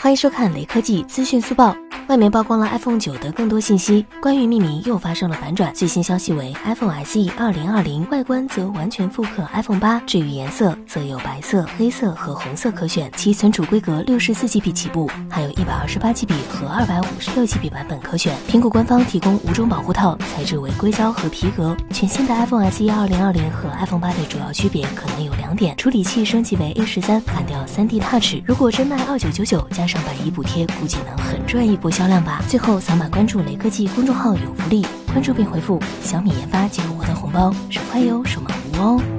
[0.00, 1.76] 欢迎收看雷科技资讯速报。
[2.08, 5.74] 外媒曝光了 iPhone 九的更多信息，关于命名又发生了反转。
[5.74, 13.12] 最新消息为 iPhone SE 2020，外观则完全复刻 iPhone 八，至于颜色则有白色、黑色和红色可选。
[13.14, 18.34] 其存储规格六十四 GB 起步，还有一百二十八 GB 和二百五十六 GB 版本可选。
[18.48, 21.76] 苹果官方提供五种保护套，材质为硅胶和皮革。
[21.92, 28.42] 全新的 iPhone SE 2020和 iPhone 八的主要区别可能有两点：处理器升级为 A 十三，砍掉 3D Touch。
[28.46, 32.40] 如果真卖二九九九，加上百亿补贴，估计能狠赚一波销量吧。
[32.46, 39.17] 最后扫码关注雷科技公众号有福利，关注并回复小米研发即可获得红包，手快有，手慢无哦。